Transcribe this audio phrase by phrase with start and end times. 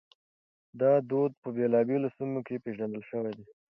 [0.79, 3.45] دا دود په بېلابېلو سيمو کې پېژندل شوی دی.